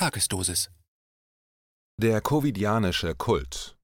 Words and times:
Tagesdosis. 0.00 0.70
Der 1.98 2.22
Covidianische 2.22 3.14
Kult. 3.14 3.76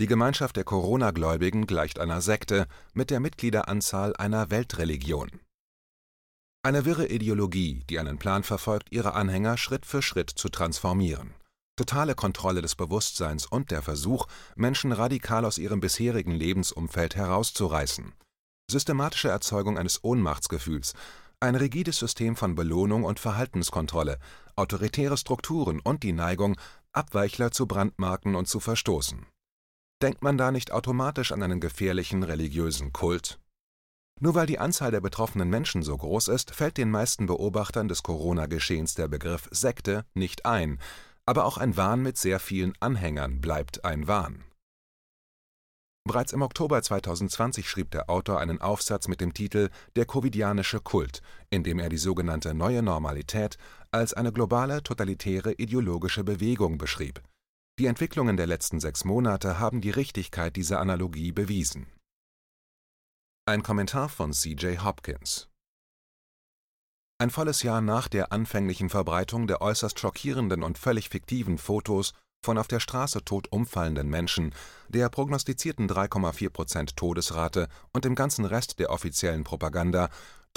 Die 0.00 0.06
Gemeinschaft 0.06 0.56
der 0.56 0.64
Corona-Gläubigen 0.64 1.66
gleicht 1.66 1.98
einer 1.98 2.22
Sekte 2.22 2.66
mit 2.94 3.10
der 3.10 3.20
Mitgliederanzahl 3.20 4.16
einer 4.16 4.50
Weltreligion. 4.50 5.28
Eine 6.62 6.86
wirre 6.86 7.08
Ideologie, 7.08 7.84
die 7.90 7.98
einen 7.98 8.18
Plan 8.18 8.44
verfolgt, 8.44 8.90
ihre 8.92 9.12
Anhänger 9.12 9.58
Schritt 9.58 9.84
für 9.84 10.00
Schritt 10.00 10.30
zu 10.30 10.48
transformieren. 10.48 11.34
Totale 11.76 12.14
Kontrolle 12.14 12.62
des 12.62 12.74
Bewusstseins 12.74 13.44
und 13.44 13.70
der 13.70 13.82
Versuch, 13.82 14.26
Menschen 14.56 14.92
radikal 14.92 15.44
aus 15.44 15.58
ihrem 15.58 15.80
bisherigen 15.80 16.32
Lebensumfeld 16.32 17.14
herauszureißen. 17.14 18.14
Systematische 18.70 19.28
Erzeugung 19.28 19.76
eines 19.76 20.02
Ohnmachtsgefühls, 20.02 20.94
ein 21.40 21.54
rigides 21.54 21.98
System 21.98 22.36
von 22.36 22.54
Belohnung 22.54 23.04
und 23.04 23.20
Verhaltenskontrolle, 23.20 24.18
autoritäre 24.56 25.16
Strukturen 25.16 25.80
und 25.80 26.02
die 26.02 26.12
Neigung, 26.12 26.56
Abweichler 26.92 27.52
zu 27.52 27.66
brandmarken 27.66 28.34
und 28.34 28.48
zu 28.48 28.60
verstoßen. 28.60 29.26
Denkt 30.02 30.22
man 30.22 30.38
da 30.38 30.50
nicht 30.50 30.72
automatisch 30.72 31.32
an 31.32 31.42
einen 31.42 31.60
gefährlichen 31.60 32.22
religiösen 32.22 32.92
Kult? 32.92 33.38
Nur 34.20 34.34
weil 34.34 34.46
die 34.46 34.58
Anzahl 34.58 34.90
der 34.90 35.00
betroffenen 35.00 35.48
Menschen 35.48 35.82
so 35.82 35.96
groß 35.96 36.28
ist, 36.28 36.54
fällt 36.54 36.76
den 36.76 36.90
meisten 36.90 37.26
Beobachtern 37.26 37.86
des 37.86 38.02
Corona-Geschehens 38.02 38.94
der 38.94 39.06
Begriff 39.06 39.48
Sekte 39.52 40.04
nicht 40.14 40.44
ein, 40.44 40.80
aber 41.24 41.44
auch 41.44 41.58
ein 41.58 41.76
Wahn 41.76 42.02
mit 42.02 42.16
sehr 42.16 42.40
vielen 42.40 42.72
Anhängern 42.80 43.40
bleibt 43.40 43.84
ein 43.84 44.08
Wahn. 44.08 44.47
Bereits 46.08 46.32
im 46.32 46.40
Oktober 46.40 46.80
2020 46.80 47.68
schrieb 47.68 47.90
der 47.90 48.08
Autor 48.08 48.40
einen 48.40 48.62
Aufsatz 48.62 49.08
mit 49.08 49.20
dem 49.20 49.34
Titel 49.34 49.68
Der 49.94 50.06
Covidianische 50.06 50.80
Kult, 50.80 51.20
in 51.50 51.62
dem 51.64 51.78
er 51.78 51.90
die 51.90 51.98
sogenannte 51.98 52.54
Neue 52.54 52.82
Normalität 52.82 53.58
als 53.90 54.14
eine 54.14 54.32
globale 54.32 54.82
totalitäre 54.82 55.52
ideologische 55.52 56.24
Bewegung 56.24 56.78
beschrieb. 56.78 57.20
Die 57.78 57.84
Entwicklungen 57.84 58.38
der 58.38 58.46
letzten 58.46 58.80
sechs 58.80 59.04
Monate 59.04 59.58
haben 59.58 59.82
die 59.82 59.90
Richtigkeit 59.90 60.56
dieser 60.56 60.80
Analogie 60.80 61.30
bewiesen. 61.30 61.86
Ein 63.44 63.62
Kommentar 63.62 64.08
von 64.08 64.32
C.J. 64.32 64.82
Hopkins 64.82 65.50
Ein 67.18 67.28
volles 67.28 67.62
Jahr 67.62 67.82
nach 67.82 68.08
der 68.08 68.32
anfänglichen 68.32 68.88
Verbreitung 68.88 69.46
der 69.46 69.60
äußerst 69.60 70.00
schockierenden 70.00 70.62
und 70.62 70.78
völlig 70.78 71.10
fiktiven 71.10 71.58
Fotos 71.58 72.14
von 72.42 72.58
auf 72.58 72.68
der 72.68 72.80
Straße 72.80 73.24
tot 73.24 73.50
umfallenden 73.50 74.08
Menschen, 74.08 74.54
der 74.88 75.08
prognostizierten 75.08 75.88
3,4 75.88 76.50
Prozent 76.50 76.96
Todesrate 76.96 77.68
und 77.92 78.04
dem 78.04 78.14
ganzen 78.14 78.44
Rest 78.44 78.78
der 78.78 78.90
offiziellen 78.90 79.44
Propaganda, 79.44 80.08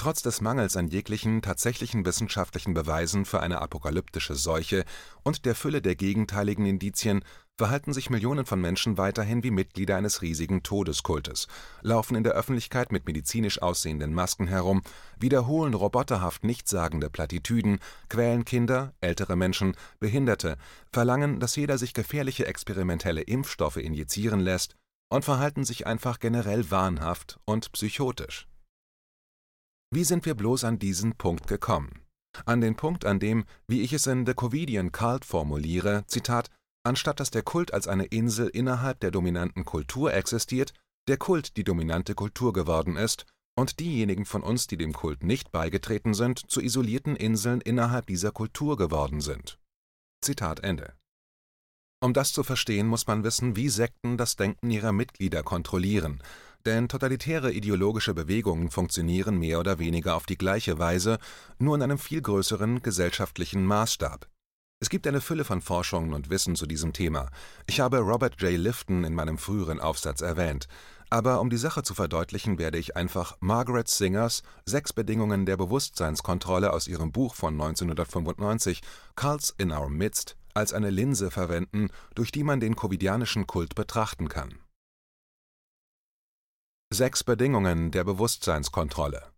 trotz 0.02 0.20
des 0.20 0.40
Mangels 0.40 0.76
an 0.76 0.88
jeglichen 0.88 1.42
tatsächlichen 1.42 2.04
wissenschaftlichen 2.04 2.74
Beweisen 2.74 3.24
für 3.24 3.38
eine 3.38 3.62
apokalyptische 3.62 4.34
Seuche 4.34 4.84
und 5.22 5.44
der 5.44 5.54
Fülle 5.54 5.80
der 5.80 5.94
gegenteiligen 5.94 6.66
Indizien, 6.66 7.24
verhalten 7.56 7.92
sich 7.92 8.10
Millionen 8.10 8.44
von 8.44 8.60
Menschen 8.60 8.98
weiterhin 8.98 9.44
wie 9.44 9.52
Mitglieder 9.52 9.94
eines 9.94 10.20
riesigen 10.20 10.64
Todeskultes, 10.64 11.46
laufen 11.82 12.16
in 12.16 12.24
der 12.24 12.32
Öffentlichkeit 12.32 12.90
mit 12.90 13.06
medizinisch 13.06 13.62
aussehenden 13.62 14.12
Masken 14.12 14.48
herum, 14.48 14.82
wiederholen 15.20 15.74
roboterhaft 15.74 16.42
nichtssagende 16.42 17.08
Plattitüden, 17.08 17.78
quälen 18.08 18.44
Kinder, 18.44 18.94
ältere 19.00 19.36
Menschen, 19.36 19.76
Behinderte, 20.00 20.56
verlangen, 20.90 21.38
dass 21.38 21.54
jeder 21.54 21.78
sich 21.78 21.94
gefährliche 21.94 22.46
experimentelle 22.46 23.20
Impfstoffe 23.20 23.76
injizieren 23.76 24.40
lässt 24.40 24.74
und 25.10 25.24
verhalten 25.24 25.64
sich 25.64 25.86
einfach 25.86 26.18
generell 26.18 26.72
wahnhaft 26.72 27.38
und 27.44 27.70
psychotisch. 27.70 28.48
Wie 29.94 30.04
sind 30.04 30.24
wir 30.24 30.34
bloß 30.34 30.64
an 30.64 30.78
diesen 30.78 31.16
Punkt 31.16 31.46
gekommen? 31.46 32.00
An 32.46 32.62
den 32.62 32.76
Punkt, 32.76 33.04
an 33.04 33.20
dem, 33.20 33.44
wie 33.68 33.82
ich 33.82 33.92
es 33.92 34.06
in 34.06 34.24
The 34.24 34.32
Covidian 34.32 34.90
Cult 34.90 35.26
formuliere, 35.26 36.04
Zitat, 36.06 36.50
Anstatt 36.82 37.20
dass 37.20 37.30
der 37.30 37.42
Kult 37.42 37.74
als 37.74 37.86
eine 37.86 38.06
Insel 38.06 38.48
innerhalb 38.48 39.00
der 39.00 39.10
dominanten 39.10 39.66
Kultur 39.66 40.14
existiert, 40.14 40.72
der 41.08 41.18
Kult 41.18 41.58
die 41.58 41.62
dominante 41.62 42.14
Kultur 42.14 42.54
geworden 42.54 42.96
ist 42.96 43.26
und 43.54 43.80
diejenigen 43.80 44.24
von 44.24 44.42
uns, 44.42 44.66
die 44.66 44.78
dem 44.78 44.94
Kult 44.94 45.22
nicht 45.22 45.52
beigetreten 45.52 46.14
sind, 46.14 46.50
zu 46.50 46.62
isolierten 46.62 47.14
Inseln 47.14 47.60
innerhalb 47.60 48.06
dieser 48.06 48.32
Kultur 48.32 48.78
geworden 48.78 49.20
sind. 49.20 49.60
Zitat 50.24 50.60
Ende. 50.60 50.94
Um 52.02 52.14
das 52.14 52.32
zu 52.32 52.42
verstehen, 52.42 52.88
muss 52.88 53.06
man 53.06 53.24
wissen, 53.24 53.56
wie 53.56 53.68
Sekten 53.68 54.16
das 54.16 54.36
Denken 54.36 54.70
ihrer 54.70 54.92
Mitglieder 54.92 55.42
kontrollieren, 55.42 56.22
denn 56.66 56.88
totalitäre 56.88 57.52
ideologische 57.52 58.14
Bewegungen 58.14 58.70
funktionieren 58.70 59.38
mehr 59.38 59.60
oder 59.60 59.78
weniger 59.78 60.16
auf 60.16 60.26
die 60.26 60.38
gleiche 60.38 60.78
Weise, 60.78 61.18
nur 61.58 61.74
in 61.74 61.82
einem 61.82 61.98
viel 61.98 62.22
größeren 62.22 62.82
gesellschaftlichen 62.82 63.64
Maßstab. 63.64 64.28
Es 64.80 64.90
gibt 64.90 65.06
eine 65.06 65.20
Fülle 65.20 65.44
von 65.44 65.60
Forschungen 65.60 66.12
und 66.12 66.28
Wissen 66.28 66.56
zu 66.56 66.66
diesem 66.66 66.92
Thema. 66.92 67.30
Ich 67.68 67.78
habe 67.78 67.98
Robert 67.98 68.40
J. 68.42 68.58
Lifton 68.58 69.04
in 69.04 69.14
meinem 69.14 69.38
früheren 69.38 69.78
Aufsatz 69.78 70.22
erwähnt. 70.22 70.66
Aber 71.08 71.40
um 71.40 71.50
die 71.50 71.56
Sache 71.56 71.82
zu 71.82 71.94
verdeutlichen, 71.94 72.58
werde 72.58 72.78
ich 72.78 72.96
einfach 72.96 73.36
Margaret 73.38 73.86
Singers 73.86 74.42
Sechs 74.64 74.92
Bedingungen 74.92 75.46
der 75.46 75.56
Bewusstseinskontrolle 75.56 76.72
aus 76.72 76.88
ihrem 76.88 77.12
Buch 77.12 77.34
von 77.34 77.54
1995 77.54 78.80
Cults 79.14 79.54
in 79.56 79.70
Our 79.70 79.88
Midst 79.88 80.36
als 80.54 80.72
eine 80.72 80.90
Linse 80.90 81.30
verwenden, 81.30 81.88
durch 82.14 82.32
die 82.32 82.44
man 82.44 82.60
den 82.60 82.76
covidianischen 82.76 83.46
Kult 83.46 83.74
betrachten 83.74 84.28
kann. 84.28 84.61
Sechs 86.94 87.24
Bedingungen 87.24 87.90
der 87.90 88.04
Bewusstseinskontrolle 88.04 89.32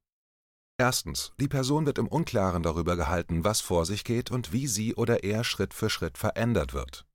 Erstens, 0.76 1.32
die 1.38 1.46
Person 1.46 1.86
wird 1.86 1.98
im 1.98 2.08
Unklaren 2.08 2.64
darüber 2.64 2.96
gehalten, 2.96 3.44
was 3.44 3.60
vor 3.60 3.86
sich 3.86 4.02
geht 4.02 4.32
und 4.32 4.52
wie 4.52 4.66
sie 4.66 4.96
oder 4.96 5.22
er 5.22 5.44
Schritt 5.44 5.72
für 5.72 5.88
Schritt 5.88 6.18
verändert 6.18 6.74
wird. 6.74 7.06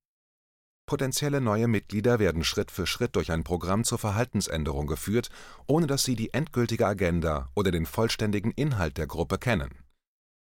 Potenzielle 0.85 1.41
neue 1.41 1.67
Mitglieder 1.67 2.19
werden 2.19 2.45
Schritt 2.45 2.72
für 2.72 2.88
Schritt 2.88 3.17
durch 3.17 3.33
ein 3.33 3.44
Programm 3.44 3.83
zur 3.83 3.97
Verhaltensänderung 3.97 4.88
geführt, 4.88 5.27
ohne 5.67 5.88
dass 5.88 6.05
sie 6.05 6.16
die 6.16 6.33
endgültige 6.33 6.88
Agenda 6.88 7.50
oder 7.53 7.71
den 7.71 7.85
vollständigen 7.85 8.51
Inhalt 8.51 8.97
der 8.97 9.07
Gruppe 9.07 9.39
kennen. 9.39 9.83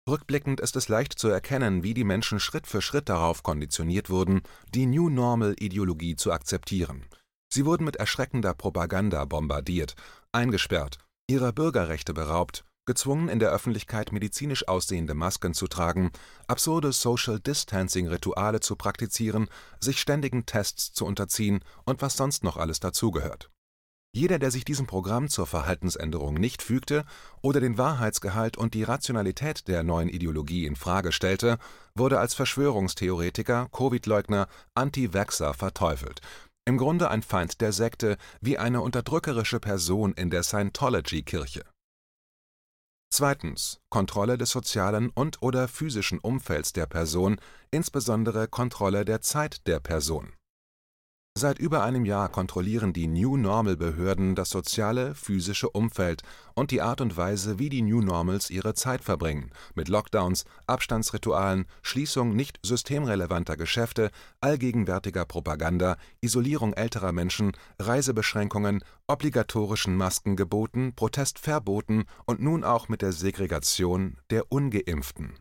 Rückblickend 0.10 0.60
ist 0.60 0.76
es 0.76 0.90
leicht 0.90 1.18
zu 1.18 1.30
erkennen, 1.30 1.84
wie 1.84 1.94
die 1.94 2.04
Menschen 2.04 2.42
Schritt 2.42 2.68
für 2.68 2.82
Schritt 2.82 3.08
darauf 3.08 3.44
konditioniert 3.44 4.10
wurden, 4.10 4.42
die 4.74 4.88
New 4.88 5.10
Normal-Ideologie 5.10 6.18
zu 6.18 6.34
akzeptieren. 6.34 7.06
Sie 7.56 7.66
wurden 7.66 7.86
mit 7.86 7.96
erschreckender 7.96 8.54
Propaganda 8.54 9.24
bombardiert, 9.24 9.96
eingesperrt, 10.34 10.98
ihrer 11.26 11.54
Bürgerrechte 11.54 12.14
beraubt, 12.14 12.66
gezwungen 12.86 13.30
in 13.30 13.40
der 13.40 13.50
Öffentlichkeit 13.50 14.12
medizinisch 14.12 14.68
aussehende 14.68 15.14
Masken 15.14 15.54
zu 15.54 15.70
tragen, 15.70 16.12
absurde 16.50 16.92
Social-Distancing-Rituale 16.92 18.60
zu 18.60 18.76
praktizieren, 18.76 19.48
sich 19.80 20.02
ständigen 20.02 20.46
Tests 20.46 20.92
zu 20.92 21.06
unterziehen 21.06 21.62
und 21.86 22.02
was 22.02 22.18
sonst 22.18 22.44
noch 22.44 22.58
alles 22.58 22.82
dazugehört. 22.82 23.50
Jeder, 24.16 24.40
der 24.40 24.50
sich 24.50 24.64
diesem 24.64 24.88
Programm 24.88 25.28
zur 25.28 25.46
Verhaltensänderung 25.46 26.36
nicht 26.36 26.62
fügte 26.62 27.04
oder 27.42 27.60
den 27.60 27.78
Wahrheitsgehalt 27.78 28.56
und 28.56 28.74
die 28.74 28.84
Rationalität 28.84 29.68
der 29.68 29.84
neuen 29.84 30.08
Ideologie 30.08 30.66
in 30.66 30.78
Frage 30.78 31.12
stellte, 31.12 31.58
wurde 31.96 32.18
als 32.18 32.34
Verschwörungstheoretiker, 32.34 33.68
Covid-Leugner, 33.74 34.48
Anti-Vaxxer 34.74 35.54
verteufelt. 35.54 36.22
Im 36.68 36.78
Grunde 36.78 37.12
ein 37.12 37.22
Feind 37.22 37.62
der 37.62 37.72
Sekte, 37.72 38.18
wie 38.42 38.58
eine 38.58 38.82
unterdrückerische 38.82 39.60
Person 39.60 40.14
in 40.14 40.32
der 40.32 40.42
Scientology-Kirche. 40.42 41.64
Zweitens 43.12 43.80
Kontrolle 43.90 44.38
des 44.38 44.50
sozialen 44.50 45.10
und/oder 45.12 45.68
physischen 45.68 46.20
Umfelds 46.20 46.74
der 46.74 46.88
Person, 46.88 47.40
insbesondere 47.70 48.48
Kontrolle 48.48 49.06
der 49.06 49.22
Zeit 49.22 49.68
der 49.68 49.80
Person 49.80 50.34
Seit 51.38 51.60
über 51.60 51.84
einem 51.84 52.06
Jahr 52.06 52.30
kontrollieren 52.30 52.94
die 52.94 53.08
New-Normal-Behörden 53.08 54.36
das 54.36 54.50
soziale, 54.50 55.14
physische 55.16 55.70
Umfeld 55.70 56.22
und 56.54 56.72
die 56.72 56.82
Art 56.82 57.02
und 57.02 57.18
Weise, 57.18 57.60
wie 57.60 57.68
die 57.68 57.82
New 57.82 58.00
Normals 58.00 58.50
ihre 58.50 58.74
Zeit 58.74 59.04
verbringen, 59.04 59.52
mit 59.74 59.90
Lockdowns, 59.90 60.46
Abstandsritualen, 60.66 61.66
Schließung 61.82 62.38
nicht 62.38 62.60
systemrelevanter 62.64 63.58
Geschäfte, 63.58 64.12
allgegenwärtiger 64.40 65.26
Propaganda, 65.26 65.98
Isolierung 66.22 66.72
älterer 66.72 67.12
Menschen, 67.12 67.52
Reisebeschränkungen, 67.80 68.82
obligatorischen 69.08 69.98
Maskengeboten, 69.98 70.96
Protestverboten 70.96 72.06
und 72.26 72.42
nun 72.42 72.64
auch 72.64 72.88
mit 72.88 73.02
der 73.02 73.12
Segregation 73.12 74.16
der 74.30 74.54
Ungeimpften 74.54 75.34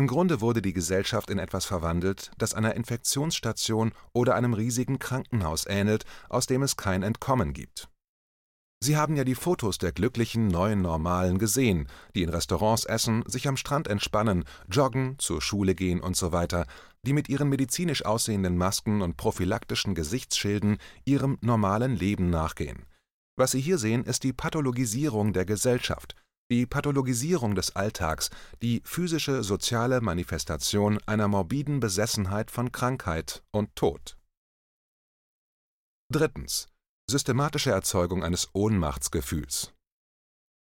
im 0.00 0.06
Grunde 0.06 0.40
wurde 0.40 0.62
die 0.62 0.72
Gesellschaft 0.72 1.28
in 1.28 1.38
etwas 1.38 1.66
verwandelt, 1.66 2.30
das 2.38 2.54
einer 2.54 2.74
Infektionsstation 2.74 3.92
oder 4.14 4.34
einem 4.34 4.54
riesigen 4.54 4.98
Krankenhaus 4.98 5.66
ähnelt, 5.68 6.06
aus 6.30 6.46
dem 6.46 6.62
es 6.62 6.78
kein 6.78 7.02
Entkommen 7.02 7.52
gibt. 7.52 7.90
Sie 8.82 8.96
haben 8.96 9.14
ja 9.14 9.24
die 9.24 9.34
Fotos 9.34 9.76
der 9.76 9.92
glücklichen 9.92 10.48
neuen 10.48 10.80
Normalen 10.80 11.36
gesehen, 11.36 11.86
die 12.14 12.22
in 12.22 12.30
Restaurants 12.30 12.86
essen, 12.86 13.24
sich 13.26 13.46
am 13.46 13.58
Strand 13.58 13.88
entspannen, 13.88 14.44
joggen, 14.70 15.18
zur 15.18 15.42
Schule 15.42 15.74
gehen 15.74 16.00
und 16.00 16.16
so 16.16 16.32
weiter, 16.32 16.66
die 17.02 17.12
mit 17.12 17.28
ihren 17.28 17.50
medizinisch 17.50 18.06
aussehenden 18.06 18.56
Masken 18.56 19.02
und 19.02 19.18
prophylaktischen 19.18 19.94
Gesichtsschilden 19.94 20.78
ihrem 21.04 21.36
normalen 21.42 21.94
Leben 21.94 22.30
nachgehen. 22.30 22.86
Was 23.36 23.50
Sie 23.50 23.60
hier 23.60 23.76
sehen, 23.76 24.04
ist 24.04 24.24
die 24.24 24.32
Pathologisierung 24.32 25.34
der 25.34 25.44
Gesellschaft, 25.44 26.14
die 26.50 26.66
Pathologisierung 26.66 27.54
des 27.54 27.76
Alltags, 27.76 28.30
die 28.60 28.82
physische 28.84 29.44
soziale 29.44 30.00
Manifestation 30.00 30.98
einer 31.06 31.28
morbiden 31.28 31.80
Besessenheit 31.80 32.50
von 32.50 32.72
Krankheit 32.72 33.42
und 33.52 33.74
Tod. 33.76 34.18
Systematische 37.08 37.70
Erzeugung 37.70 38.24
eines 38.24 38.50
Ohnmachtsgefühls. 38.52 39.72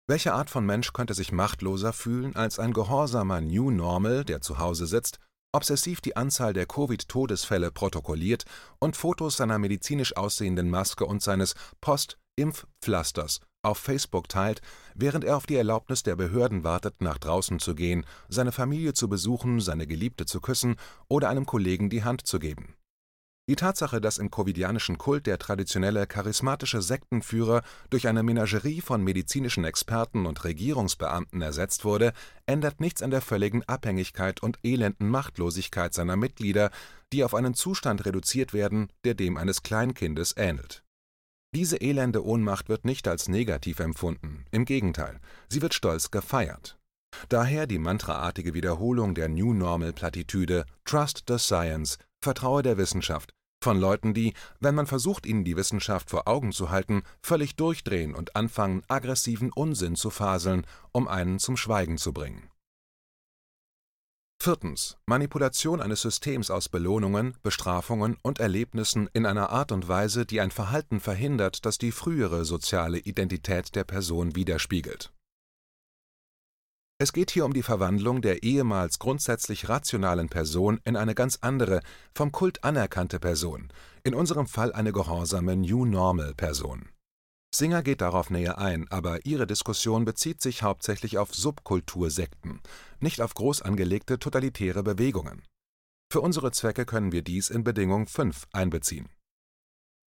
Welche 0.06 0.34
Art 0.34 0.50
von 0.50 0.66
Mensch 0.66 0.92
könnte 0.92 1.14
sich 1.14 1.32
machtloser 1.32 1.92
fühlen 1.92 2.36
als 2.36 2.58
ein 2.58 2.72
gehorsamer 2.74 3.40
New 3.40 3.70
Normal, 3.70 4.24
der 4.24 4.42
zu 4.42 4.58
Hause 4.58 4.86
sitzt, 4.86 5.18
obsessiv 5.52 6.00
die 6.00 6.16
Anzahl 6.16 6.52
der 6.52 6.66
Covid-Todesfälle 6.66 7.70
protokolliert 7.70 8.44
und 8.78 8.96
Fotos 8.96 9.36
seiner 9.36 9.58
medizinisch 9.58 10.16
aussehenden 10.16 10.68
Maske 10.68 11.06
und 11.06 11.22
seines 11.22 11.54
Post-Impfpflasters 11.80 13.40
auf 13.64 13.78
Facebook 13.78 14.28
teilt, 14.28 14.60
während 14.94 15.24
er 15.24 15.36
auf 15.36 15.46
die 15.46 15.56
Erlaubnis 15.56 16.02
der 16.02 16.16
Behörden 16.16 16.64
wartet, 16.64 17.00
nach 17.00 17.18
draußen 17.18 17.58
zu 17.58 17.74
gehen, 17.74 18.04
seine 18.28 18.52
Familie 18.52 18.94
zu 18.94 19.08
besuchen, 19.08 19.60
seine 19.60 19.86
Geliebte 19.86 20.26
zu 20.26 20.40
küssen 20.40 20.76
oder 21.08 21.28
einem 21.28 21.46
Kollegen 21.46 21.90
die 21.90 22.04
Hand 22.04 22.26
zu 22.26 22.38
geben 22.38 22.74
die 23.46 23.56
Tatsache, 23.56 24.00
dass 24.00 24.16
im 24.16 24.30
Covidianischen 24.30 24.96
Kult 24.96 25.26
der 25.26 25.38
traditionelle 25.38 26.06
charismatische 26.06 26.80
Sektenführer 26.80 27.62
durch 27.90 28.08
eine 28.08 28.22
Menagerie 28.22 28.80
von 28.80 29.04
medizinischen 29.04 29.64
Experten 29.64 30.24
und 30.24 30.44
Regierungsbeamten 30.44 31.42
ersetzt 31.42 31.84
wurde, 31.84 32.14
ändert 32.46 32.80
nichts 32.80 33.02
an 33.02 33.10
der 33.10 33.20
völligen 33.20 33.62
Abhängigkeit 33.64 34.42
und 34.42 34.58
elenden 34.62 35.10
Machtlosigkeit 35.10 35.92
seiner 35.92 36.16
Mitglieder, 36.16 36.70
die 37.12 37.22
auf 37.22 37.34
einen 37.34 37.54
Zustand 37.54 38.06
reduziert 38.06 38.54
werden, 38.54 38.88
der 39.04 39.14
dem 39.14 39.36
eines 39.36 39.62
Kleinkindes 39.62 40.34
ähnelt. 40.38 40.83
Diese 41.54 41.76
elende 41.76 42.24
Ohnmacht 42.24 42.68
wird 42.68 42.84
nicht 42.84 43.06
als 43.06 43.28
negativ 43.28 43.78
empfunden, 43.78 44.44
im 44.50 44.64
Gegenteil, 44.64 45.20
sie 45.48 45.62
wird 45.62 45.72
stolz 45.72 46.10
gefeiert. 46.10 46.76
Daher 47.28 47.68
die 47.68 47.78
mantraartige 47.78 48.54
Wiederholung 48.54 49.14
der 49.14 49.28
New 49.28 49.54
Normal 49.54 49.92
Plattitüde 49.92 50.66
Trust 50.84 51.22
the 51.28 51.38
Science, 51.38 51.98
Vertraue 52.20 52.62
der 52.62 52.76
Wissenschaft, 52.76 53.32
von 53.62 53.78
Leuten, 53.78 54.14
die, 54.14 54.34
wenn 54.58 54.74
man 54.74 54.86
versucht, 54.86 55.26
ihnen 55.26 55.44
die 55.44 55.56
Wissenschaft 55.56 56.10
vor 56.10 56.26
Augen 56.26 56.50
zu 56.50 56.70
halten, 56.70 57.02
völlig 57.22 57.54
durchdrehen 57.54 58.16
und 58.16 58.34
anfangen, 58.34 58.82
aggressiven 58.88 59.52
Unsinn 59.52 59.94
zu 59.94 60.10
faseln, 60.10 60.66
um 60.90 61.06
einen 61.06 61.38
zum 61.38 61.56
Schweigen 61.56 61.98
zu 61.98 62.12
bringen. 62.12 62.50
Viertens. 64.44 64.98
Manipulation 65.06 65.80
eines 65.80 66.02
Systems 66.02 66.50
aus 66.50 66.68
Belohnungen, 66.68 67.34
Bestrafungen 67.42 68.18
und 68.20 68.40
Erlebnissen 68.40 69.08
in 69.14 69.24
einer 69.24 69.48
Art 69.48 69.72
und 69.72 69.88
Weise, 69.88 70.26
die 70.26 70.42
ein 70.42 70.50
Verhalten 70.50 71.00
verhindert, 71.00 71.64
das 71.64 71.78
die 71.78 71.92
frühere 71.92 72.44
soziale 72.44 72.98
Identität 72.98 73.74
der 73.74 73.84
Person 73.84 74.36
widerspiegelt 74.36 75.14
es 77.04 77.12
geht 77.12 77.32
hier 77.32 77.44
um 77.44 77.52
die 77.52 77.62
Verwandlung 77.62 78.22
der 78.22 78.44
ehemals 78.44 78.98
grundsätzlich 78.98 79.68
rationalen 79.68 80.30
Person 80.30 80.80
in 80.84 80.96
eine 80.96 81.14
ganz 81.14 81.38
andere, 81.42 81.80
vom 82.14 82.32
Kult 82.32 82.64
anerkannte 82.64 83.20
Person, 83.20 83.68
in 84.04 84.14
unserem 84.14 84.46
Fall 84.46 84.72
eine 84.72 84.92
gehorsame 84.92 85.54
New 85.54 85.84
Normal 85.84 86.34
Person. 86.34 86.88
Singer 87.54 87.84
geht 87.84 88.00
darauf 88.00 88.30
näher 88.30 88.58
ein, 88.58 88.88
aber 88.90 89.24
ihre 89.26 89.46
Diskussion 89.46 90.04
bezieht 90.04 90.42
sich 90.42 90.64
hauptsächlich 90.64 91.18
auf 91.18 91.32
Subkultursekten, 91.32 92.60
nicht 92.98 93.20
auf 93.20 93.34
groß 93.34 93.62
angelegte 93.62 94.18
totalitäre 94.18 94.82
Bewegungen. 94.82 95.42
Für 96.12 96.20
unsere 96.20 96.50
Zwecke 96.50 96.84
können 96.84 97.12
wir 97.12 97.22
dies 97.22 97.50
in 97.50 97.62
Bedingung 97.62 98.08
5 98.08 98.46
einbeziehen. 98.52 99.08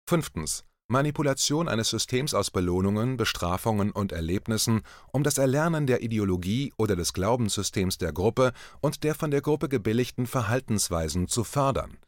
Fünftens 0.09 0.65
Manipulation 0.89 1.69
eines 1.69 1.91
Systems 1.91 2.33
aus 2.33 2.51
Belohnungen, 2.51 3.17
Bestrafungen 3.17 3.91
und 3.91 4.13
Erlebnissen, 4.13 4.83
um 5.13 5.23
das 5.25 5.37
Erlernen 5.37 5.87
der 5.87 6.03
Ideologie 6.03 6.73
oder 6.79 6.97
des 6.97 7.13
Glaubenssystems 7.13 7.99
der 7.99 8.13
Gruppe 8.13 8.53
und 8.81 9.03
der 9.03 9.15
von 9.15 9.31
der 9.31 9.43
Gruppe 9.43 9.69
gebilligten 9.69 10.27
Verhaltensweisen 10.27 11.29
zu 11.29 11.45
fördern. 11.45 11.99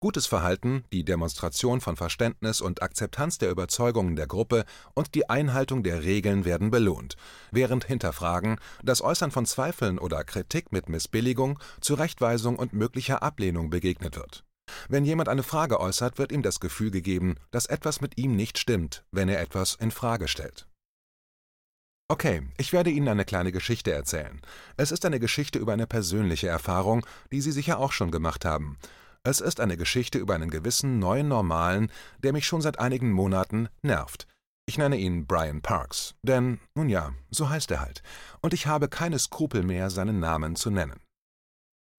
Gutes 0.00 0.26
Verhalten, 0.26 0.84
die 0.92 1.04
Demonstration 1.04 1.80
von 1.80 1.96
Verständnis 1.96 2.60
und 2.60 2.82
Akzeptanz 2.82 3.38
der 3.38 3.50
Überzeugungen 3.50 4.14
der 4.14 4.28
Gruppe 4.28 4.64
und 4.94 5.14
die 5.16 5.28
Einhaltung 5.28 5.82
der 5.82 6.04
Regeln 6.04 6.44
werden 6.44 6.70
belohnt, 6.70 7.16
während 7.50 7.84
Hinterfragen, 7.84 8.60
das 8.82 9.02
Äußern 9.02 9.32
von 9.32 9.44
Zweifeln 9.44 9.98
oder 9.98 10.22
Kritik 10.22 10.70
mit 10.70 10.88
Missbilligung, 10.88 11.58
Zurechtweisung 11.80 12.56
und 12.56 12.72
möglicher 12.72 13.22
Ablehnung 13.22 13.70
begegnet 13.70 14.16
wird 14.16 14.44
wenn 14.88 15.04
jemand 15.04 15.28
eine 15.28 15.42
Frage 15.42 15.80
äußert, 15.80 16.18
wird 16.18 16.32
ihm 16.32 16.42
das 16.42 16.60
Gefühl 16.60 16.90
gegeben, 16.90 17.36
dass 17.50 17.66
etwas 17.66 18.00
mit 18.00 18.18
ihm 18.18 18.36
nicht 18.36 18.58
stimmt, 18.58 19.04
wenn 19.10 19.28
er 19.28 19.40
etwas 19.40 19.74
in 19.74 19.90
Frage 19.90 20.28
stellt. 20.28 20.66
Okay, 22.10 22.42
ich 22.56 22.72
werde 22.72 22.90
Ihnen 22.90 23.08
eine 23.08 23.26
kleine 23.26 23.52
Geschichte 23.52 23.92
erzählen. 23.92 24.40
Es 24.78 24.92
ist 24.92 25.04
eine 25.04 25.20
Geschichte 25.20 25.58
über 25.58 25.74
eine 25.74 25.86
persönliche 25.86 26.48
Erfahrung, 26.48 27.04
die 27.32 27.42
Sie 27.42 27.52
sicher 27.52 27.78
auch 27.78 27.92
schon 27.92 28.10
gemacht 28.10 28.46
haben. 28.46 28.78
Es 29.22 29.40
ist 29.40 29.60
eine 29.60 29.76
Geschichte 29.76 30.18
über 30.18 30.34
einen 30.34 30.50
gewissen 30.50 30.98
neuen 30.98 31.28
Normalen, 31.28 31.90
der 32.22 32.32
mich 32.32 32.46
schon 32.46 32.60
seit 32.60 32.78
einigen 32.78 33.12
Monaten 33.12 33.68
nervt. 33.82 34.26
Ich 34.66 34.76
nenne 34.76 34.96
ihn 34.96 35.26
Brian 35.26 35.62
Parks, 35.62 36.14
denn, 36.22 36.60
nun 36.74 36.88
ja, 36.88 37.14
so 37.30 37.48
heißt 37.48 37.70
er 37.70 37.80
halt, 37.80 38.02
und 38.42 38.52
ich 38.52 38.66
habe 38.66 38.88
keine 38.88 39.18
Skrupel 39.18 39.62
mehr, 39.62 39.88
seinen 39.88 40.20
Namen 40.20 40.56
zu 40.56 40.70
nennen. 40.70 41.00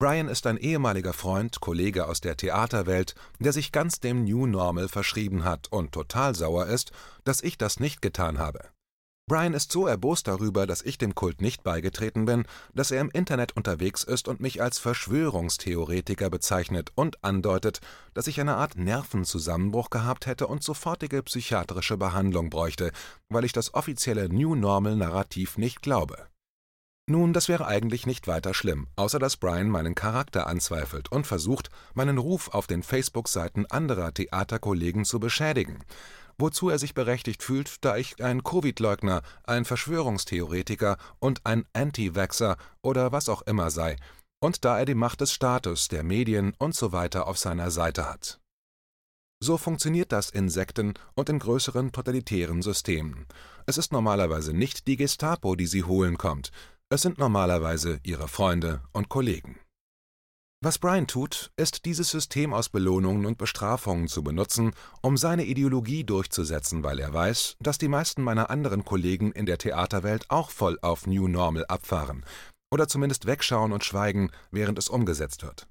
Brian 0.00 0.28
ist 0.28 0.46
ein 0.46 0.56
ehemaliger 0.56 1.12
Freund, 1.12 1.60
Kollege 1.60 2.06
aus 2.06 2.22
der 2.22 2.36
Theaterwelt, 2.36 3.14
der 3.38 3.52
sich 3.52 3.70
ganz 3.70 4.00
dem 4.00 4.24
New 4.24 4.46
Normal 4.46 4.88
verschrieben 4.88 5.44
hat 5.44 5.68
und 5.70 5.92
total 5.92 6.34
sauer 6.34 6.66
ist, 6.66 6.92
dass 7.24 7.42
ich 7.42 7.58
das 7.58 7.80
nicht 7.80 8.00
getan 8.00 8.38
habe. 8.38 8.70
Brian 9.30 9.54
ist 9.54 9.70
so 9.70 9.86
erbost 9.86 10.26
darüber, 10.26 10.66
dass 10.66 10.82
ich 10.82 10.98
dem 10.98 11.14
Kult 11.14 11.40
nicht 11.40 11.62
beigetreten 11.62 12.24
bin, 12.24 12.46
dass 12.74 12.90
er 12.90 13.00
im 13.00 13.12
Internet 13.12 13.56
unterwegs 13.56 14.02
ist 14.02 14.26
und 14.26 14.40
mich 14.40 14.60
als 14.60 14.80
Verschwörungstheoretiker 14.80 16.28
bezeichnet 16.28 16.90
und 16.96 17.22
andeutet, 17.22 17.78
dass 18.12 18.26
ich 18.26 18.40
eine 18.40 18.56
Art 18.56 18.76
Nervenzusammenbruch 18.76 19.90
gehabt 19.90 20.26
hätte 20.26 20.48
und 20.48 20.64
sofortige 20.64 21.22
psychiatrische 21.22 21.96
Behandlung 21.96 22.50
bräuchte, 22.50 22.90
weil 23.28 23.44
ich 23.44 23.52
das 23.52 23.72
offizielle 23.72 24.28
New 24.28 24.56
Normal 24.56 24.96
Narrativ 24.96 25.58
nicht 25.58 25.80
glaube. 25.80 26.26
Nun, 27.06 27.32
das 27.32 27.48
wäre 27.48 27.68
eigentlich 27.68 28.06
nicht 28.06 28.26
weiter 28.26 28.52
schlimm, 28.52 28.88
außer 28.96 29.20
dass 29.20 29.36
Brian 29.36 29.68
meinen 29.68 29.94
Charakter 29.94 30.48
anzweifelt 30.48 31.12
und 31.12 31.24
versucht, 31.24 31.70
meinen 31.94 32.18
Ruf 32.18 32.48
auf 32.48 32.66
den 32.66 32.82
Facebook-Seiten 32.82 33.66
anderer 33.66 34.12
Theaterkollegen 34.12 35.04
zu 35.04 35.20
beschädigen, 35.20 35.84
wozu 36.40 36.70
er 36.70 36.78
sich 36.78 36.94
berechtigt 36.94 37.42
fühlt, 37.42 37.84
da 37.84 37.96
ich 37.96 38.22
ein 38.22 38.42
Covid-Leugner, 38.42 39.22
ein 39.44 39.64
Verschwörungstheoretiker 39.64 40.96
und 41.18 41.44
ein 41.46 41.64
Anti-Vaxxer 41.72 42.56
oder 42.82 43.12
was 43.12 43.28
auch 43.28 43.42
immer 43.42 43.70
sei, 43.70 43.96
und 44.42 44.64
da 44.64 44.78
er 44.78 44.86
die 44.86 44.94
Macht 44.94 45.20
des 45.20 45.32
Staates, 45.32 45.88
der 45.88 46.02
Medien 46.02 46.54
und 46.58 46.74
so 46.74 46.92
weiter 46.92 47.26
auf 47.26 47.38
seiner 47.38 47.70
Seite 47.70 48.08
hat. 48.08 48.40
So 49.42 49.56
funktioniert 49.56 50.12
das 50.12 50.30
in 50.30 50.48
Sekten 50.50 50.94
und 51.14 51.28
in 51.28 51.38
größeren 51.38 51.92
totalitären 51.92 52.60
Systemen. 52.60 53.26
Es 53.66 53.78
ist 53.78 53.92
normalerweise 53.92 54.52
nicht 54.52 54.86
die 54.86 54.96
Gestapo, 54.96 55.56
die 55.56 55.66
sie 55.66 55.84
holen 55.84 56.18
kommt, 56.18 56.50
es 56.92 57.02
sind 57.02 57.18
normalerweise 57.18 58.00
ihre 58.02 58.26
Freunde 58.26 58.82
und 58.92 59.08
Kollegen. 59.08 59.60
Was 60.62 60.78
Brian 60.78 61.06
tut, 61.06 61.52
ist, 61.56 61.86
dieses 61.86 62.10
System 62.10 62.52
aus 62.52 62.68
Belohnungen 62.68 63.24
und 63.24 63.38
Bestrafungen 63.38 64.08
zu 64.08 64.22
benutzen, 64.22 64.72
um 65.00 65.16
seine 65.16 65.44
Ideologie 65.46 66.04
durchzusetzen, 66.04 66.84
weil 66.84 66.98
er 66.98 67.14
weiß, 67.14 67.56
dass 67.60 67.78
die 67.78 67.88
meisten 67.88 68.22
meiner 68.22 68.50
anderen 68.50 68.84
Kollegen 68.84 69.32
in 69.32 69.46
der 69.46 69.56
Theaterwelt 69.56 70.26
auch 70.28 70.50
voll 70.50 70.78
auf 70.82 71.06
New 71.06 71.28
Normal 71.28 71.64
abfahren 71.68 72.26
oder 72.70 72.88
zumindest 72.88 73.26
wegschauen 73.26 73.72
und 73.72 73.84
schweigen, 73.84 74.30
während 74.50 74.78
es 74.78 74.90
umgesetzt 74.90 75.42
wird. 75.42 75.66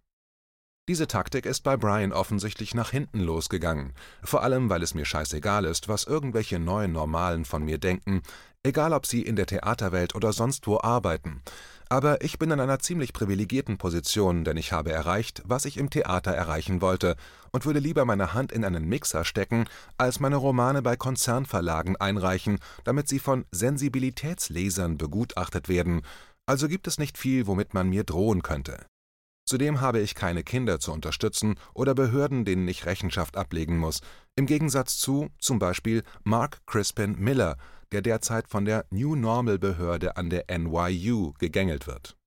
Diese 0.89 1.05
Taktik 1.05 1.45
ist 1.45 1.61
bei 1.61 1.77
Brian 1.77 2.11
offensichtlich 2.11 2.73
nach 2.73 2.89
hinten 2.89 3.19
losgegangen, 3.19 3.93
vor 4.23 4.41
allem 4.41 4.71
weil 4.71 4.81
es 4.81 4.95
mir 4.95 5.05
scheißegal 5.05 5.65
ist, 5.65 5.87
was 5.87 6.05
irgendwelche 6.05 6.57
neuen 6.57 6.93
Normalen 6.93 7.45
von 7.45 7.63
mir 7.63 7.77
denken, 7.77 8.23
egal 8.63 8.93
ob 8.93 9.05
sie 9.05 9.21
in 9.21 9.35
der 9.35 9.45
Theaterwelt 9.45 10.15
oder 10.15 10.33
sonst 10.33 10.65
wo 10.65 10.79
arbeiten. 10.79 11.43
Aber 11.91 12.23
ich 12.23 12.37
bin 12.37 12.51
in 12.51 12.59
einer 12.59 12.77
ziemlich 12.77 13.13
privilegierten 13.13 13.79
Position, 13.79 14.43
denn 14.43 14.57
ich 14.57 14.71
habe 14.71 14.91
erreicht, 14.91 15.41
was 15.45 15.65
ich 15.65 15.77
im 15.77 15.89
Theater 15.89 16.31
erreichen 16.31 16.81
wollte, 16.81 17.15
und 17.51 17.65
würde 17.65 17.79
lieber 17.79 18.05
meine 18.05 18.33
Hand 18.35 18.51
in 18.51 18.63
einen 18.63 18.87
Mixer 18.87 19.25
stecken, 19.25 19.65
als 19.97 20.19
meine 20.19 20.35
Romane 20.35 20.83
bei 20.83 20.95
Konzernverlagen 20.95 21.95
einreichen, 21.97 22.59
damit 22.83 23.07
sie 23.07 23.17
von 23.17 23.45
Sensibilitätslesern 23.51 24.99
begutachtet 24.99 25.67
werden, 25.67 26.03
also 26.45 26.67
gibt 26.67 26.87
es 26.87 26.99
nicht 26.99 27.17
viel, 27.17 27.47
womit 27.47 27.73
man 27.73 27.89
mir 27.89 28.03
drohen 28.03 28.43
könnte. 28.43 28.85
Zudem 29.47 29.81
habe 29.81 29.99
ich 29.99 30.13
keine 30.13 30.43
Kinder 30.43 30.79
zu 30.79 30.91
unterstützen 30.91 31.55
oder 31.73 31.95
Behörden, 31.95 32.45
denen 32.45 32.67
ich 32.67 32.85
Rechenschaft 32.85 33.35
ablegen 33.35 33.79
muss, 33.79 34.01
im 34.35 34.45
Gegensatz 34.45 34.99
zu 34.99 35.29
zum 35.39 35.57
Beispiel 35.57 36.03
Mark 36.23 36.59
Crispin 36.67 37.17
Miller, 37.17 37.57
der 37.91 38.01
derzeit 38.01 38.47
von 38.47 38.65
der 38.65 38.85
New 38.89 39.15
Normal 39.15 39.59
Behörde 39.59 40.17
an 40.17 40.29
der 40.29 40.45
NYU 40.49 41.33
gegängelt 41.39 41.87
wird. 41.87 42.17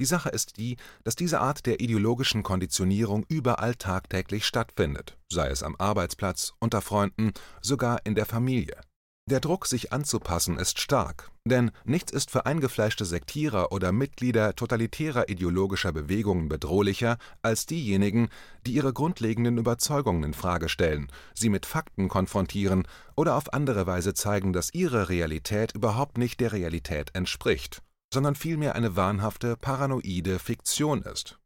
Die 0.00 0.06
Sache 0.06 0.30
ist 0.30 0.56
die, 0.56 0.76
dass 1.04 1.14
diese 1.14 1.40
Art 1.40 1.64
der 1.66 1.80
ideologischen 1.80 2.42
Konditionierung 2.42 3.24
überall 3.28 3.74
tagtäglich 3.74 4.44
stattfindet, 4.46 5.16
sei 5.30 5.48
es 5.48 5.62
am 5.62 5.76
Arbeitsplatz, 5.76 6.54
unter 6.58 6.80
Freunden, 6.80 7.32
sogar 7.60 8.04
in 8.04 8.14
der 8.14 8.26
Familie. 8.26 8.80
Der 9.30 9.38
Druck, 9.38 9.66
sich 9.66 9.92
anzupassen, 9.92 10.58
ist 10.58 10.80
stark, 10.80 11.30
denn 11.44 11.70
nichts 11.84 12.10
ist 12.10 12.32
für 12.32 12.44
eingefleischte 12.44 13.04
Sektierer 13.04 13.70
oder 13.70 13.92
Mitglieder 13.92 14.56
totalitärer 14.56 15.28
ideologischer 15.28 15.92
Bewegungen 15.92 16.48
bedrohlicher 16.48 17.18
als 17.40 17.64
diejenigen, 17.66 18.30
die 18.66 18.72
ihre 18.72 18.92
grundlegenden 18.92 19.58
Überzeugungen 19.58 20.24
in 20.24 20.34
Frage 20.34 20.68
stellen, 20.68 21.06
sie 21.34 21.50
mit 21.50 21.66
Fakten 21.66 22.08
konfrontieren 22.08 22.82
oder 23.14 23.36
auf 23.36 23.52
andere 23.52 23.86
Weise 23.86 24.12
zeigen, 24.12 24.52
dass 24.52 24.74
ihre 24.74 25.08
Realität 25.08 25.72
überhaupt 25.72 26.18
nicht 26.18 26.40
der 26.40 26.50
Realität 26.50 27.14
entspricht, 27.14 27.80
sondern 28.12 28.34
vielmehr 28.34 28.74
eine 28.74 28.96
wahnhafte, 28.96 29.56
paranoide 29.56 30.40
Fiktion 30.40 31.02
ist 31.02 31.38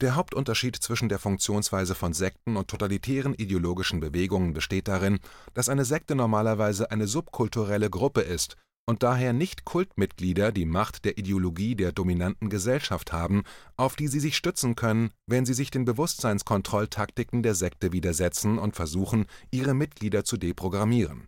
der 0.00 0.14
Hauptunterschied 0.14 0.76
zwischen 0.76 1.08
der 1.08 1.18
Funktionsweise 1.18 1.94
von 1.94 2.12
Sekten 2.12 2.56
und 2.56 2.68
totalitären 2.68 3.34
ideologischen 3.34 4.00
Bewegungen 4.00 4.52
besteht 4.52 4.88
darin, 4.88 5.18
dass 5.54 5.68
eine 5.68 5.84
Sekte 5.84 6.14
normalerweise 6.14 6.90
eine 6.90 7.06
subkulturelle 7.06 7.90
Gruppe 7.90 8.20
ist 8.20 8.56
und 8.86 9.02
daher 9.02 9.32
nicht 9.32 9.64
Kultmitglieder 9.64 10.52
die 10.52 10.64
Macht 10.64 11.04
der 11.04 11.18
Ideologie 11.18 11.74
der 11.74 11.92
dominanten 11.92 12.48
Gesellschaft 12.48 13.12
haben, 13.12 13.42
auf 13.76 13.96
die 13.96 14.08
sie 14.08 14.20
sich 14.20 14.36
stützen 14.36 14.76
können, 14.76 15.10
wenn 15.26 15.44
sie 15.44 15.54
sich 15.54 15.70
den 15.70 15.84
Bewusstseinskontrolltaktiken 15.84 17.42
der 17.42 17.54
Sekte 17.54 17.92
widersetzen 17.92 18.58
und 18.58 18.76
versuchen, 18.76 19.26
ihre 19.50 19.74
Mitglieder 19.74 20.24
zu 20.24 20.36
deprogrammieren, 20.36 21.26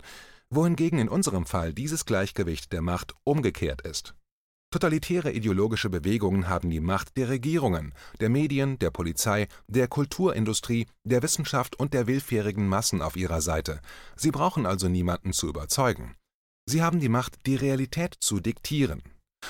wohingegen 0.50 1.00
in 1.00 1.08
unserem 1.08 1.46
Fall 1.46 1.74
dieses 1.74 2.06
Gleichgewicht 2.06 2.72
der 2.72 2.82
Macht 2.82 3.14
umgekehrt 3.24 3.82
ist 3.82 4.14
Totalitäre 4.70 5.32
ideologische 5.32 5.88
Bewegungen 5.88 6.46
haben 6.46 6.68
die 6.68 6.80
Macht 6.80 7.16
der 7.16 7.30
Regierungen, 7.30 7.94
der 8.20 8.28
Medien, 8.28 8.78
der 8.78 8.90
Polizei, 8.90 9.48
der 9.66 9.88
Kulturindustrie, 9.88 10.86
der 11.04 11.22
Wissenschaft 11.22 11.80
und 11.80 11.94
der 11.94 12.06
willfährigen 12.06 12.68
Massen 12.68 13.00
auf 13.00 13.16
ihrer 13.16 13.40
Seite. 13.40 13.80
Sie 14.14 14.30
brauchen 14.30 14.66
also 14.66 14.88
niemanden 14.88 15.32
zu 15.32 15.48
überzeugen. 15.48 16.16
Sie 16.66 16.82
haben 16.82 17.00
die 17.00 17.08
Macht, 17.08 17.46
die 17.46 17.56
Realität 17.56 18.16
zu 18.20 18.40
diktieren. 18.40 19.02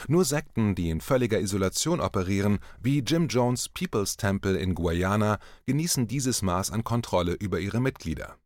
Nur 0.07 0.25
Sekten, 0.25 0.77
die 0.77 0.89
in 0.89 1.01
völliger 1.01 1.41
Isolation 1.41 2.01
operieren, 2.01 2.61
wie 2.81 3.01
Jim 3.01 3.27
Jones 3.27 3.69
People's 3.71 4.17
Temple 4.17 4.57
in 4.57 4.77
Guyana, 4.77 5.41
genießen 5.67 6.07
dieses 6.07 6.43
Maß 6.43 6.71
an 6.71 6.85
Kontrolle 6.85 7.33
über 7.33 7.59
ihre 7.59 7.81
Mitglieder 7.81 8.39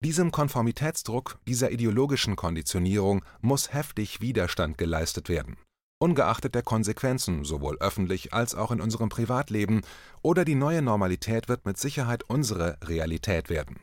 diesem 0.00 0.30
Konformitätsdruck, 0.30 1.38
dieser 1.46 1.72
ideologischen 1.72 2.36
Konditionierung 2.36 3.24
muss 3.40 3.72
heftig 3.72 4.20
Widerstand 4.20 4.78
geleistet 4.78 5.28
werden, 5.28 5.56
ungeachtet 5.98 6.54
der 6.54 6.62
Konsequenzen 6.62 7.44
sowohl 7.44 7.78
öffentlich 7.78 8.32
als 8.32 8.54
auch 8.54 8.70
in 8.70 8.80
unserem 8.80 9.08
Privatleben, 9.08 9.82
oder 10.22 10.44
die 10.44 10.54
neue 10.54 10.82
Normalität 10.82 11.48
wird 11.48 11.66
mit 11.66 11.78
Sicherheit 11.78 12.22
unsere 12.28 12.78
Realität 12.84 13.48
werden. 13.48 13.80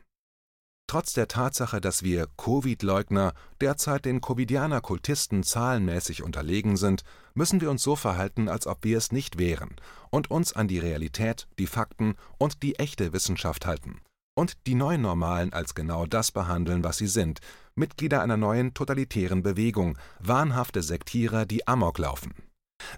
Trotz 0.88 1.14
der 1.14 1.28
Tatsache, 1.28 1.82
dass 1.82 2.04
wir 2.04 2.28
Covid-Leugner 2.38 3.34
derzeit 3.60 4.06
den 4.06 4.22
Covidianer-Kultisten 4.22 5.44
zahlenmäßig 5.44 6.22
unterlegen 6.22 6.78
sind, 6.78 7.04
müssen 7.34 7.60
wir 7.60 7.72
uns 7.72 7.82
so 7.82 7.96
verhalten, 7.96 8.48
als 8.48 8.68
ob 8.68 8.84
wir 8.84 8.98
es 8.98 9.12
nicht 9.12 9.38
wären 9.40 9.76
und 10.12 10.30
uns 10.30 10.54
an 10.54 10.68
die 10.68 10.80
Realität, 10.80 11.48
die 11.58 11.68
Fakten 11.68 12.16
und 12.38 12.62
die 12.62 12.76
echte 12.76 13.12
Wissenschaft 13.14 13.66
halten 13.66 14.00
und 14.36 14.68
die 14.68 14.75
neuen 14.75 15.01
Normalen 15.01 15.54
als 15.54 15.74
genau 15.74 16.06
das 16.06 16.32
behandeln, 16.32 16.84
was 16.84 16.98
sie 16.98 17.08
sind, 17.08 17.39
Mitglieder 17.74 18.22
einer 18.22 18.38
neuen 18.38 18.74
totalitären 18.74 19.42
Bewegung, 19.42 19.98
wahnhafte 20.20 20.84
Sektierer, 20.84 21.46
die 21.46 21.68
Amok 21.68 21.98
laufen. 21.98 22.34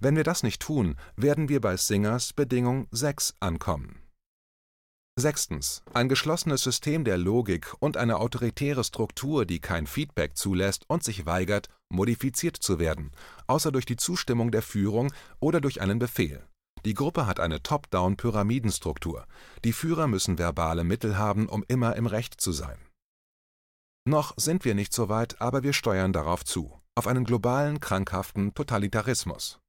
Wenn 0.01 0.15
wir 0.15 0.24
das 0.24 0.44
nicht 0.44 0.62
tun, 0.62 0.96
werden 1.15 1.50
wir 1.50 1.62
bei 1.62 1.77
Singers 1.77 2.34
Bedingung 2.34 2.88
6 2.91 3.36
ankommen. 3.39 4.01
Sechstens. 5.20 5.84
Ein 5.96 6.10
geschlossenes 6.10 6.62
System 6.62 7.03
der 7.03 7.17
Logik 7.17 7.74
und 7.79 7.98
eine 7.98 8.20
autoritäre 8.20 8.84
Struktur, 8.84 9.48
die 9.48 9.60
kein 9.60 9.88
Feedback 9.88 10.38
zulässt 10.38 10.88
und 10.88 11.03
sich 11.03 11.25
weigert, 11.25 11.70
modifiziert 11.89 12.58
zu 12.58 12.77
werden, 12.77 13.12
außer 13.48 13.72
durch 13.72 13.86
die 13.86 13.96
Zustimmung 13.96 14.51
der 14.51 14.62
Führung 14.62 15.12
oder 15.39 15.60
durch 15.60 15.82
einen 15.82 15.98
Befehl. 15.98 16.46
Die 16.88 16.94
Gruppe 16.94 17.27
hat 17.27 17.41
eine 17.41 17.62
Top-Down-Pyramidenstruktur. 17.62 19.25
Die 19.65 19.74
Führer 19.74 20.08
müssen 20.08 20.38
verbale 20.38 20.86
Mittel 20.86 21.17
haben, 21.17 21.50
um 21.50 21.65
immer 21.67 21.98
im 21.98 22.06
Recht 22.06 22.39
zu 22.39 22.53
sein. 22.53 22.77
Noch 24.06 24.34
sind 24.38 24.63
wir 24.63 24.74
nicht 24.74 24.94
so 24.94 25.10
weit, 25.10 25.41
aber 25.41 25.63
wir 25.63 25.74
steuern 25.74 26.13
darauf 26.13 26.46
zu, 26.46 26.79
auf 26.96 27.08
einen 27.08 27.25
globalen, 27.25 27.82
krankhaften 27.82 28.53
Totalitarismus. 28.53 29.60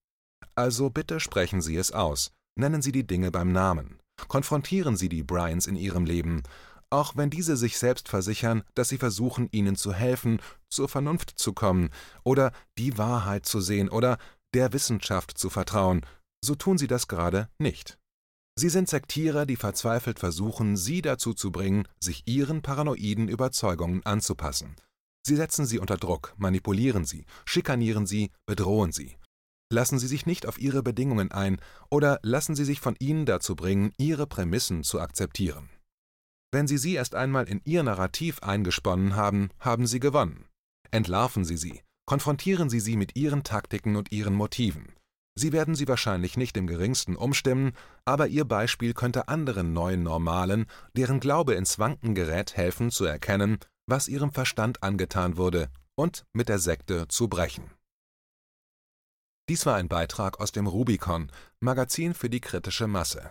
Also 0.55 0.91
bitte 0.91 1.19
sprechen 1.19 1.61
Sie 1.61 1.75
es 1.75 1.91
aus, 1.91 2.31
nennen 2.55 2.83
Sie 2.83 2.93
die 2.93 3.05
Dinge 3.05 3.33
beim 3.33 3.51
Namen, 3.51 3.99
konfrontieren 4.29 4.97
Sie 4.97 5.09
die 5.09 5.25
Bryans 5.25 5.67
in 5.67 5.75
Ihrem 5.75 6.05
Leben, 6.05 6.45
auch 6.89 7.17
wenn 7.17 7.31
diese 7.31 7.57
sich 7.57 7.79
selbst 7.79 8.09
versichern, 8.09 8.63
dass 8.77 8.91
sie 8.91 8.99
versuchen, 8.99 9.49
Ihnen 9.51 9.75
zu 9.75 9.93
helfen, 9.93 10.41
zur 10.69 10.89
Vernunft 10.89 11.37
zu 11.37 11.53
kommen 11.53 11.91
oder 12.23 12.53
die 12.79 12.97
Wahrheit 12.97 13.45
zu 13.45 13.61
sehen 13.61 13.89
oder 13.89 14.19
der 14.55 14.73
Wissenschaft 14.73 15.37
zu 15.37 15.51
vertrauen, 15.51 16.07
so 16.43 16.55
tun 16.55 16.79
sie 16.79 16.87
das 16.87 17.09
gerade 17.09 17.49
nicht. 17.59 17.99
Sie 18.59 18.69
sind 18.69 18.89
Sektierer, 18.89 19.47
die 19.47 19.57
verzweifelt 19.57 20.19
versuchen, 20.19 20.77
sie 20.77 21.01
dazu 21.01 21.33
zu 21.33 21.53
bringen, 21.53 21.87
sich 22.01 22.25
ihren 22.27 22.61
paranoiden 22.61 23.29
Überzeugungen 23.29 24.05
anzupassen. 24.05 24.75
Sie 25.25 25.37
setzen 25.37 25.67
sie 25.67 25.79
unter 25.79 25.97
Druck, 25.97 26.35
manipulieren 26.39 27.05
sie, 27.05 27.25
schikanieren 27.45 28.07
sie, 28.07 28.31
bedrohen 28.47 28.93
sie. 28.93 29.17
Lassen 29.71 29.99
Sie 29.99 30.07
sich 30.07 30.25
nicht 30.25 30.47
auf 30.47 30.59
Ihre 30.59 30.83
Bedingungen 30.83 31.31
ein 31.31 31.61
oder 31.91 32.21
lassen 32.23 32.57
Sie 32.57 32.65
sich 32.65 32.81
von 32.81 32.97
ihnen 32.99 33.27
dazu 33.27 33.55
bringen, 33.55 33.93
Ihre 33.99 34.27
Prämissen 34.27 34.83
zu 34.83 34.99
akzeptieren. 34.99 35.69
Wenn 36.51 36.67
Sie 36.67 36.79
sie 36.79 36.95
erst 36.95 37.15
einmal 37.15 37.47
in 37.47 37.61
Ihr 37.65 37.83
Narrativ 37.83 38.43
eingesponnen 38.43 39.15
haben, 39.15 39.51
haben 39.61 39.87
Sie 39.87 40.01
gewonnen. 40.01 40.47
Entlarven 40.91 41.45
Sie 41.45 41.59
sie, 41.59 41.83
konfrontieren 42.07 42.71
Sie 42.71 42.81
sie 42.81 42.97
mit 42.97 43.15
Ihren 43.15 43.45
Taktiken 43.45 43.97
und 43.97 44.11
Ihren 44.11 44.33
Motiven. 44.33 44.95
Sie 45.39 45.53
werden 45.53 45.77
sie 45.77 45.87
wahrscheinlich 45.87 46.37
nicht 46.37 46.57
im 46.57 46.67
geringsten 46.67 47.15
umstimmen, 47.15 47.71
aber 48.05 48.27
ihr 48.27 48.45
Beispiel 48.45 48.93
könnte 48.93 49.29
anderen 49.29 49.73
neuen 49.73 50.03
Normalen, 50.03 50.67
deren 50.97 51.21
Glaube 51.21 51.55
ins 51.55 51.79
Wanken 51.79 52.17
gerät, 52.17 52.57
helfen 52.57 52.91
zu 52.91 53.05
erkennen, 53.05 53.59
was 53.87 54.09
ihrem 54.09 54.33
Verstand 54.33 54.83
angetan 54.83 55.37
wurde 55.37 55.71
und 55.95 56.27
mit 56.33 56.49
der 56.49 56.59
Sekte 56.59 57.07
zu 57.07 57.29
brechen. 57.29 57.71
Dies 59.49 59.65
war 59.65 59.77
ein 59.77 59.87
Beitrag 59.87 60.41
aus 60.41 60.51
dem 60.51 60.67
Rubicon, 60.67 61.31
Magazin 61.61 62.15
für 62.15 62.29
die 62.29 62.41
kritische 62.41 62.89
Masse. 62.89 63.31